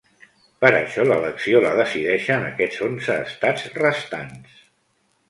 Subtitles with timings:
[0.63, 4.57] Per això l’elecció la decideixen aquests onze estats restants.